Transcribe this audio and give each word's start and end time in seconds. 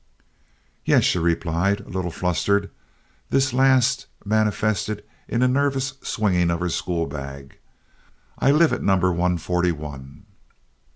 "Yes," 0.83 1.03
she 1.03 1.19
replied, 1.19 1.81
a 1.81 1.89
little 1.89 2.09
flustered—this 2.09 3.53
last 3.53 4.07
manifested 4.25 5.03
in 5.27 5.43
a 5.43 5.47
nervous 5.47 5.93
swinging 6.01 6.49
of 6.49 6.59
her 6.59 6.69
school 6.69 7.05
bag—"I 7.05 8.49
live 8.49 8.73
at 8.73 8.81
number 8.81 9.13
one 9.13 9.37
forty 9.37 9.71
one." 9.71 10.25